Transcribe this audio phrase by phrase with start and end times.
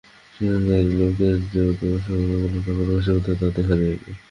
[0.35, 4.11] সেখানকার লোকের যে অধ্যবসায়, অন্যান্য নগরবাসিগণের মধ্যে তা দেখা যায় না।